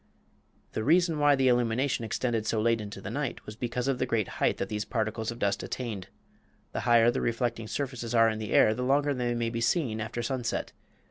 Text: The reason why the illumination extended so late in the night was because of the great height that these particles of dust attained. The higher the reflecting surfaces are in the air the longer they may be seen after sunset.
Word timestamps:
The 0.71 0.83
reason 0.83 1.19
why 1.19 1.35
the 1.35 1.47
illumination 1.47 2.03
extended 2.03 2.47
so 2.47 2.59
late 2.59 2.81
in 2.81 2.89
the 2.89 3.11
night 3.11 3.45
was 3.45 3.55
because 3.55 3.87
of 3.87 3.99
the 3.99 4.07
great 4.07 4.27
height 4.41 4.57
that 4.57 4.67
these 4.67 4.83
particles 4.83 5.29
of 5.29 5.37
dust 5.37 5.61
attained. 5.61 6.07
The 6.71 6.79
higher 6.89 7.11
the 7.11 7.21
reflecting 7.21 7.67
surfaces 7.67 8.15
are 8.15 8.27
in 8.27 8.39
the 8.39 8.51
air 8.51 8.73
the 8.73 8.81
longer 8.81 9.13
they 9.13 9.35
may 9.35 9.51
be 9.51 9.61
seen 9.61 10.01
after 10.01 10.23
sunset. 10.23 10.71